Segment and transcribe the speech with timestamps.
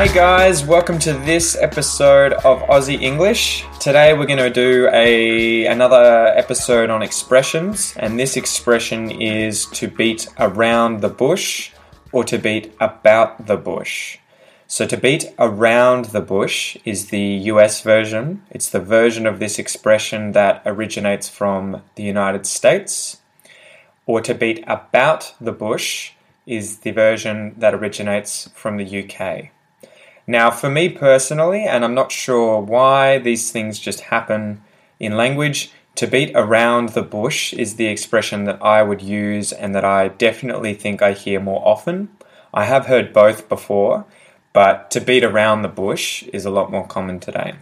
[0.00, 3.66] Hey guys, welcome to this episode of Aussie English.
[3.80, 9.88] Today we're going to do a another episode on expressions, and this expression is to
[9.88, 11.72] beat around the bush
[12.12, 14.16] or to beat about the bush.
[14.66, 18.42] So to beat around the bush is the US version.
[18.50, 23.18] It's the version of this expression that originates from the United States.
[24.06, 26.12] Or to beat about the bush
[26.46, 29.50] is the version that originates from the UK.
[30.30, 34.62] Now, for me personally, and I'm not sure why these things just happen
[35.00, 39.74] in language, to beat around the bush is the expression that I would use and
[39.74, 42.10] that I definitely think I hear more often.
[42.54, 44.04] I have heard both before,
[44.52, 47.54] but to beat around the bush is a lot more common today.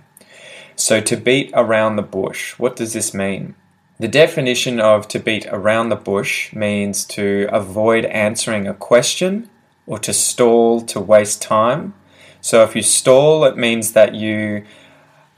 [0.77, 3.55] So, to beat around the bush, what does this mean?
[3.99, 9.49] The definition of to beat around the bush means to avoid answering a question
[9.87, 11.95] or to stall to waste time
[12.41, 14.65] so if you stall, it means that you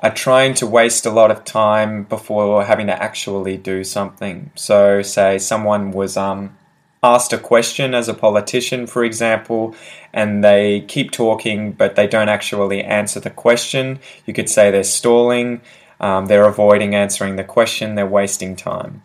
[0.01, 4.51] are trying to waste a lot of time before having to actually do something.
[4.55, 6.57] So, say someone was um,
[7.03, 9.75] asked a question as a politician, for example,
[10.13, 14.85] and they keep talking but they don't actually answer the question, you could say they're
[14.85, 15.61] stalling,
[16.01, 19.03] um, they're avoiding answering the question, they're wasting time.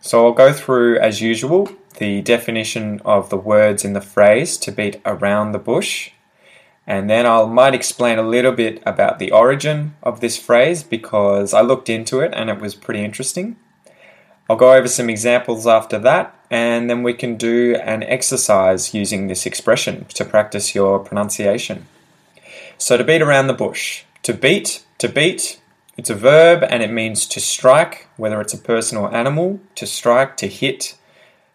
[0.00, 1.68] So, I'll go through as usual
[1.98, 6.10] the definition of the words in the phrase to beat around the bush
[6.86, 11.54] and then I might explain a little bit about the origin of this phrase because
[11.54, 13.56] I looked into it and it was pretty interesting.
[14.50, 19.28] I'll go over some examples after that, and then we can do an exercise using
[19.28, 21.86] this expression to practice your pronunciation.
[22.76, 24.02] So, to beat around the bush.
[24.24, 25.60] To beat, to beat,
[25.96, 29.86] it's a verb and it means to strike, whether it's a person or animal, to
[29.86, 30.96] strike, to hit,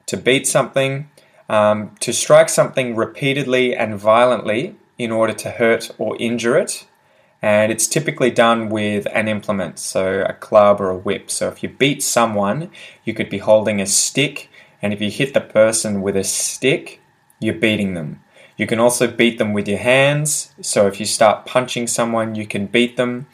[0.05, 1.09] to beat something.
[1.49, 6.85] Um, to strike something repeatedly and violently in order to hurt or injure it.
[7.41, 11.29] And it's typically done with an implement, so a club or a whip.
[11.29, 12.71] So if you beat someone,
[13.05, 14.49] you could be holding a stick,
[14.81, 16.99] and if you hit the person with a stick,
[17.39, 18.23] you're beating them.
[18.57, 20.51] You can also beat them with your hands.
[20.61, 23.27] So if you start punching someone, you can beat them.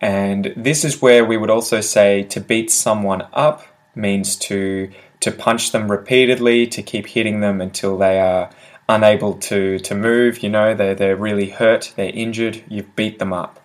[0.00, 3.62] And this is where we would also say to beat someone up
[3.94, 4.90] means to
[5.24, 8.50] to punch them repeatedly, to keep hitting them until they are
[8.88, 13.32] unable to, to move, you know, they're, they're really hurt, they're injured, you've beat them
[13.32, 13.60] up.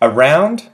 [0.00, 0.68] Around,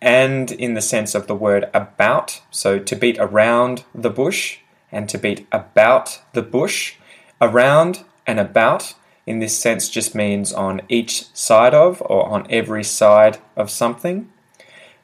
[0.00, 4.58] and in the sense of the word about, so to beat around the bush
[4.90, 6.94] and to beat about the bush.
[7.40, 8.94] Around and about
[9.26, 14.30] in this sense just means on each side of or on every side of something.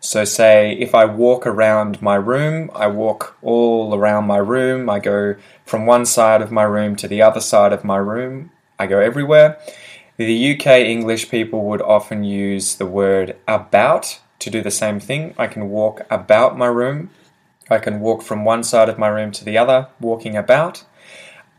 [0.07, 5.01] So, say if I walk around my room, I walk all around my room, I
[5.01, 5.35] go
[5.65, 9.01] from one side of my room to the other side of my room, I go
[9.01, 9.59] everywhere.
[10.17, 15.35] The UK English people would often use the word about to do the same thing.
[15.37, 17.11] I can walk about my room,
[17.69, 20.85] I can walk from one side of my room to the other, walking about.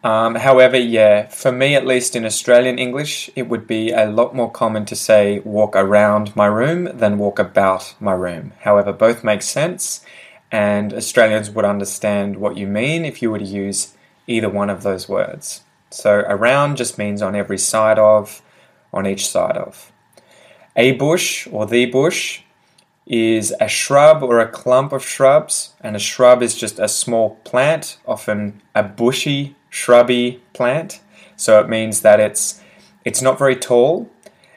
[0.03, 4.35] Um, however, yeah, for me at least in Australian English, it would be a lot
[4.35, 8.53] more common to say walk around my room than walk about my room.
[8.61, 10.05] However, both make sense,
[10.51, 13.95] and Australians would understand what you mean if you were to use
[14.27, 15.61] either one of those words.
[15.89, 18.41] So around just means on every side of,
[18.93, 19.91] on each side of.
[20.75, 22.41] A bush or the bush
[23.07, 27.35] is a shrub or a clump of shrubs, and a shrub is just a small
[27.43, 31.01] plant, often a bushy shrubby plant.
[31.35, 32.61] So it means that it's
[33.05, 34.09] it's not very tall.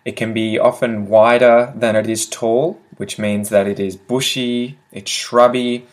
[0.05, 4.79] It can be often wider than it is tall, which means that it is bushy,
[4.91, 5.87] it's shrubby.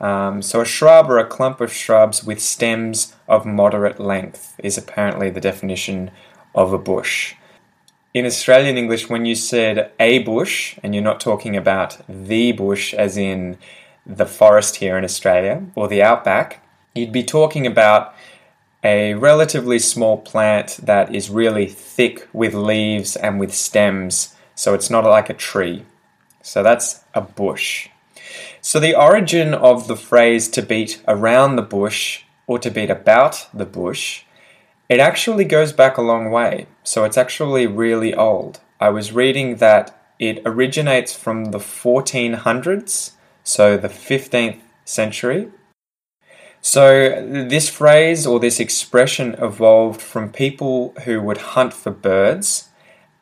[0.00, 4.76] Um, so a shrub or a clump of shrubs with stems of moderate length is
[4.76, 6.10] apparently the definition
[6.54, 7.34] of a bush.
[8.14, 12.94] In Australian English, when you said a bush, and you're not talking about the bush
[12.94, 13.58] as in
[14.06, 16.64] the forest here in Australia or the outback,
[16.94, 18.14] you'd be talking about
[18.84, 24.90] a relatively small plant that is really thick with leaves and with stems, so it's
[24.90, 25.84] not like a tree.
[26.40, 27.88] So that's a bush.
[28.60, 33.48] So the origin of the phrase to beat around the bush or to beat about
[33.52, 34.22] the bush
[34.88, 38.60] It actually goes back a long way, so it's actually really old.
[38.80, 45.48] I was reading that it originates from the 1400s, so the 15th century.
[46.60, 52.68] So, this phrase or this expression evolved from people who would hunt for birds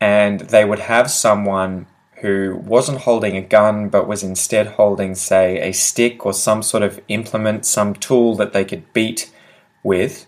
[0.00, 1.86] and they would have someone
[2.22, 6.84] who wasn't holding a gun but was instead holding, say, a stick or some sort
[6.84, 9.32] of implement, some tool that they could beat
[9.82, 10.26] with.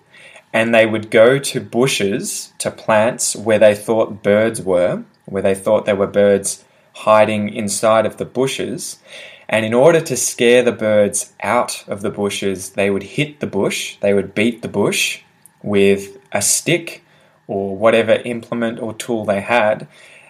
[0.54, 5.54] And they would go to bushes, to plants where they thought birds were, where they
[5.54, 6.64] thought there were birds
[6.94, 8.98] hiding inside of the bushes.
[9.48, 13.46] And in order to scare the birds out of the bushes, they would hit the
[13.46, 15.20] bush, they would beat the bush
[15.62, 17.02] with a stick
[17.46, 19.88] or whatever implement or tool they had.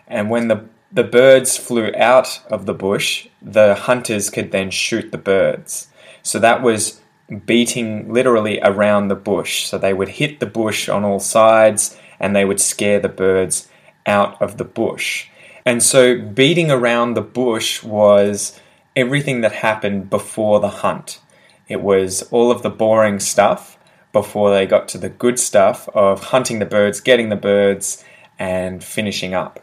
[0.09, 5.13] And when the, the birds flew out of the bush, the hunters could then shoot
[5.13, 5.89] the birds.
[6.23, 7.01] So that was
[7.47, 9.67] beating literally around the bush.
[9.67, 13.69] So they would hit the bush on all sides and they would scare the birds
[14.07, 15.29] out of the bush.
[15.65, 18.61] And so beating around the bush was
[18.95, 21.21] everything that happened before the hunt.
[21.69, 23.79] It was all of the boring stuff
[24.13, 28.05] before they got to the good stuff of hunting the birds, getting the birds,
[28.39, 29.61] and finishing up.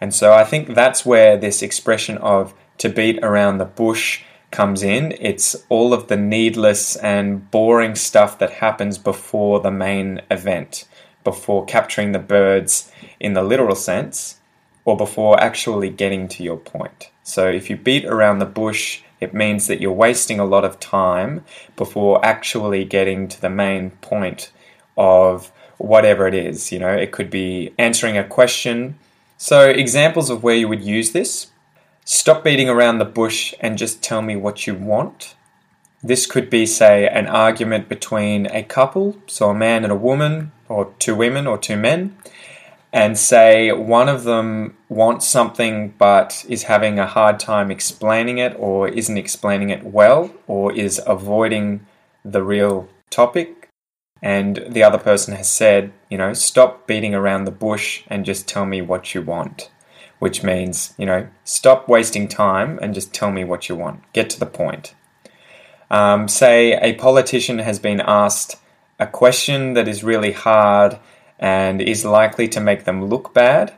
[0.00, 4.82] And so I think that's where this expression of to beat around the bush comes
[4.82, 5.12] in.
[5.20, 10.86] It's all of the needless and boring stuff that happens before the main event,
[11.24, 14.40] before capturing the birds in the literal sense,
[14.84, 17.10] or before actually getting to your point.
[17.22, 20.80] So if you beat around the bush, it means that you're wasting a lot of
[20.80, 21.44] time
[21.76, 24.50] before actually getting to the main point
[24.96, 26.72] of whatever it is.
[26.72, 28.98] You know, it could be answering a question.
[29.36, 31.48] So, examples of where you would use this
[32.04, 35.34] stop beating around the bush and just tell me what you want.
[36.02, 40.52] This could be, say, an argument between a couple, so a man and a woman,
[40.68, 42.16] or two women or two men,
[42.92, 48.54] and say one of them wants something but is having a hard time explaining it
[48.58, 51.86] or isn't explaining it well or is avoiding
[52.24, 53.68] the real topic
[54.22, 58.48] and the other person has said you know stop beating around the bush and just
[58.48, 59.70] tell me what you want
[60.20, 64.30] which means you know stop wasting time and just tell me what you want get
[64.30, 64.94] to the point
[65.90, 68.56] um, say a politician has been asked
[69.00, 70.98] a question that is really hard
[71.40, 73.72] and is likely to make them look bad.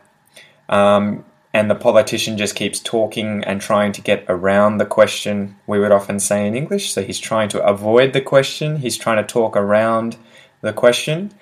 [0.69, 1.25] Um,
[1.55, 5.93] and the politician just keeps talking and trying to get around the question, we would
[5.93, 6.93] often say in English.
[6.93, 10.17] So he's trying to avoid the question, he's trying to talk around
[10.61, 11.33] the question.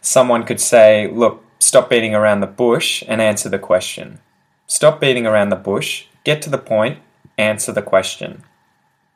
[0.00, 4.20] Someone could say, Look, stop beating around the bush and answer the question.
[4.66, 6.98] Stop beating around the bush, get to the point,
[7.38, 8.42] answer the question.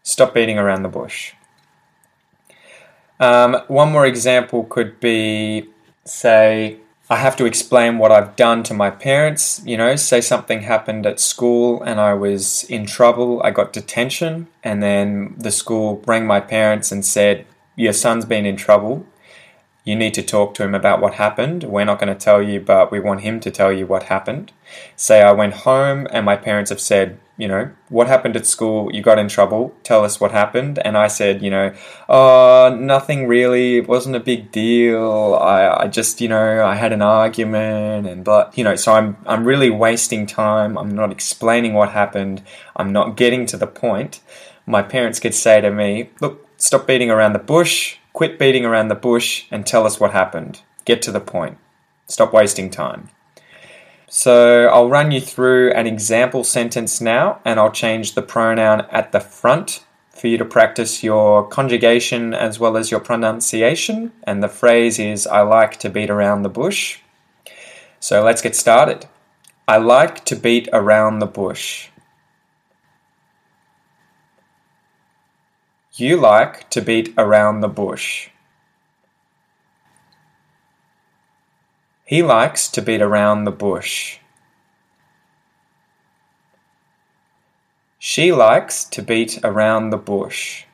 [0.03, 1.33] Stop beating around the bush.
[3.19, 5.69] Um, one more example could be
[6.05, 6.79] say,
[7.11, 9.61] I have to explain what I've done to my parents.
[9.67, 14.47] You know, say something happened at school and I was in trouble, I got detention,
[14.63, 19.05] and then the school rang my parents and said, Your son's been in trouble.
[19.85, 21.65] You need to talk to him about what happened.
[21.65, 24.53] We're not going to tell you, but we want him to tell you what happened.
[24.95, 28.95] Say I went home and my parents have said, you know, what happened at school?
[28.95, 29.75] You got in trouble.
[29.83, 30.79] Tell us what happened.
[30.85, 31.73] And I said, you know,
[32.07, 33.79] oh, nothing really.
[33.79, 35.39] It wasn't a big deal.
[35.41, 39.17] I, I just, you know, I had an argument and but, you know, so I'm,
[39.25, 40.77] I'm really wasting time.
[40.77, 42.43] I'm not explaining what happened.
[42.77, 44.21] I'm not getting to the point.
[44.67, 47.97] My parents could say to me, look, stop beating around the bush.
[48.21, 50.61] Quit beating around the bush and tell us what happened.
[50.85, 51.57] Get to the point.
[52.07, 53.09] Stop wasting time.
[54.11, 59.13] So I'll run you through an example sentence now, and I'll change the pronoun at
[59.13, 64.13] the front for you to practice your conjugation as well as your pronunciation.
[64.25, 66.99] And the phrase is, I like to beat around the bush.
[68.01, 69.07] So let's get started.
[69.67, 71.89] I like to beat around the bush.
[76.01, 78.31] You like to beat around the bush.
[82.07, 84.19] He likes to beat around the bush.
[87.99, 90.65] She likes to beat around the bush.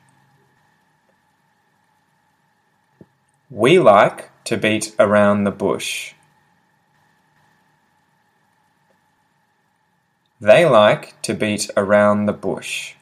[3.49, 6.13] We like to beat around the bush.
[10.39, 12.96] They like to beat around the bush.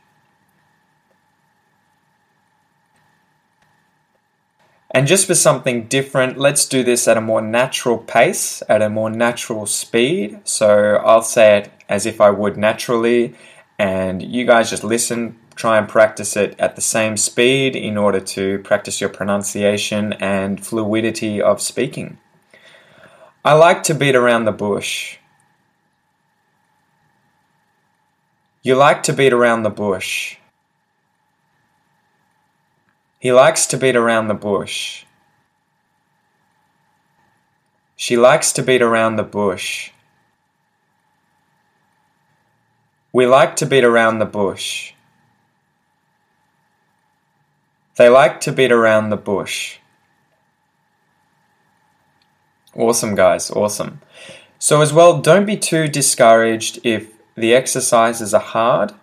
[4.96, 8.90] And just for something different, let's do this at a more natural pace, at a
[8.90, 10.40] more natural speed.
[10.46, 13.36] So I'll say it as if I would naturally,
[13.78, 18.22] and you guys just listen, try and practice it at the same speed in order
[18.22, 22.18] to practice your pronunciation and fluidity of speaking.
[23.44, 25.18] I like to beat around the bush.
[28.64, 30.38] You like to beat around the bush.
[33.26, 35.04] He likes to beat around the bush.
[37.96, 39.90] She likes to beat around the bush.
[43.12, 44.94] We like to beat around the bush.
[47.96, 49.80] They like to beat around the bush.
[52.76, 53.50] Awesome, guys.
[53.50, 54.02] Awesome.
[54.60, 58.94] So, as well, don't be too discouraged if the exercises are hard.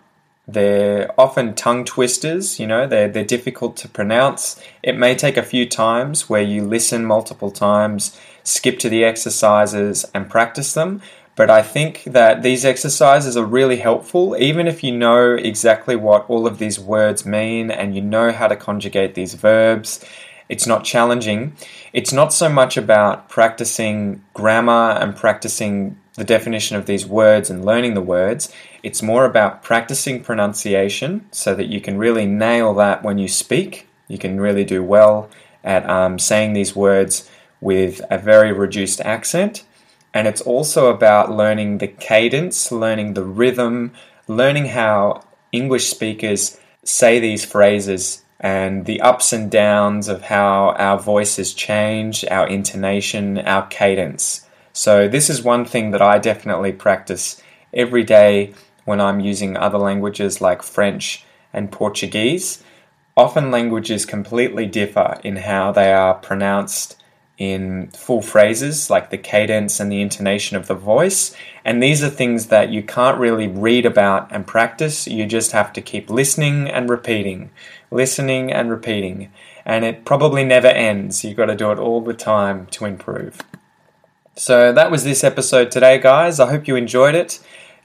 [0.47, 4.59] They're often tongue twisters, you know, they're, they're difficult to pronounce.
[4.81, 10.05] It may take a few times where you listen multiple times, skip to the exercises,
[10.13, 11.01] and practice them.
[11.35, 16.29] But I think that these exercises are really helpful, even if you know exactly what
[16.29, 20.05] all of these words mean and you know how to conjugate these verbs
[20.49, 21.55] it's not challenging.
[21.93, 27.65] It's not so much about practicing grammar and practicing the definition of these words and
[27.65, 28.53] learning the words.
[28.83, 33.87] It's more about practicing pronunciation so that you can really nail that when you speak.
[34.07, 35.29] You can really do well
[35.63, 37.29] at um, saying these words
[37.61, 39.63] with a very reduced accent.
[40.13, 43.93] And it's also about learning the cadence, learning the rhythm,
[44.27, 50.99] learning how English speakers say these phrases and the ups and downs of how our
[50.99, 54.42] voices change, our intonation, our cadence.
[54.75, 57.39] So, this is one thing that I definitely practice
[57.71, 62.63] every day when I'm using other languages like French and Portuguese.
[63.15, 66.99] Often languages completely differ in how they are pronounced
[67.37, 71.35] in full phrases, like the cadence and the intonation of the voice.
[71.63, 75.07] And these are things that you can't really read about and practice.
[75.07, 77.51] You just have to keep listening and repeating,
[77.91, 79.31] listening and repeating.
[79.65, 81.23] And it probably never ends.
[81.23, 83.39] You've got to do it all the time to improve.
[84.35, 86.39] So that was this episode today, guys.
[86.39, 87.39] I hope you enjoyed it.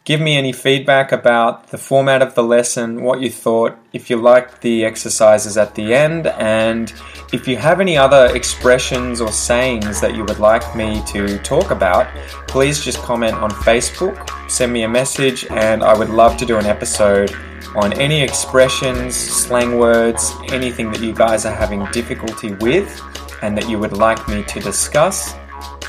[0.05, 4.17] Give me any feedback about the format of the lesson, what you thought, if you
[4.17, 6.91] liked the exercises at the end, and
[7.35, 11.71] if you have any other expressions or sayings that you would like me to talk
[11.71, 12.07] about,
[12.47, 16.57] please just comment on Facebook, send me a message, and I would love to do
[16.57, 17.31] an episode
[17.77, 23.03] on any expressions, slang words, anything that you guys are having difficulty with
[23.43, 25.35] and that you would like me to discuss.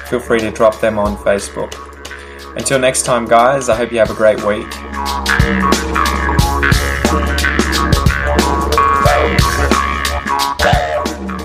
[0.09, 1.75] Feel free to drop them on Facebook.
[2.55, 4.65] Until next time, guys, I hope you have a great week.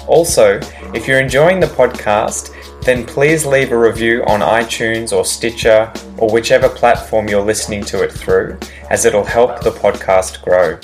[0.07, 0.61] Also,
[0.95, 2.55] if you're enjoying the podcast,
[2.85, 8.03] then please leave a review on iTunes or Stitcher or whichever platform you're listening to
[8.03, 8.59] it through,
[8.91, 10.77] as it'll help the podcast grow.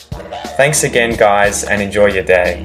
[0.56, 2.64] Thanks again, guys, and enjoy your day.